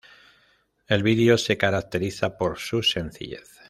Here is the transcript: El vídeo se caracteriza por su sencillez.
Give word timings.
El 0.87 1.03
vídeo 1.03 1.37
se 1.37 1.57
caracteriza 1.59 2.35
por 2.35 2.57
su 2.57 2.81
sencillez. 2.81 3.59